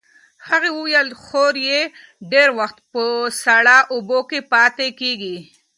[0.47, 1.79] هغې وویل خور یې
[2.31, 3.03] ډېر وخت په
[3.43, 5.37] ساړه اوبو کې پاتې کېږي.